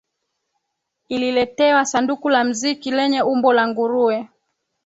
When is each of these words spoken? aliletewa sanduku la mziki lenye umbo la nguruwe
aliletewa 1.09 1.85
sanduku 1.85 2.29
la 2.29 2.43
mziki 2.43 2.91
lenye 2.91 3.21
umbo 3.23 3.53
la 3.53 3.67
nguruwe 3.67 4.29